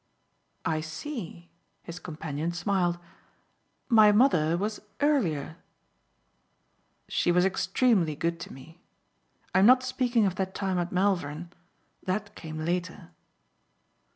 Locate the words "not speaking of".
9.67-10.37